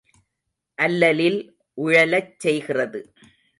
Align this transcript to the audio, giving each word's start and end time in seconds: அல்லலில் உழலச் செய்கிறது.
அல்லலில் 0.77 1.39
உழலச் 1.77 2.33
செய்கிறது. 2.37 3.01